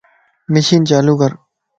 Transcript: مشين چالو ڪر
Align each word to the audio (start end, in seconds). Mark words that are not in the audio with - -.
مشين 0.53 0.81
چالو 0.89 1.13
ڪر 1.21 1.31